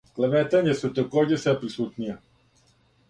Клеветања 0.19 0.73
су 0.79 0.89
такође 1.01 1.39
све 1.43 1.53
присутнија. 1.61 2.17